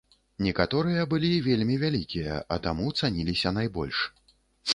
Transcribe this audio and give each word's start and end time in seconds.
Некаторыя 0.45 1.03
былі 1.11 1.29
вельмі 1.47 1.75
вялікія, 1.83 2.41
а 2.57 2.59
таму 2.65 2.91
цаніліся 2.99 3.53
найбольш. 3.61 3.97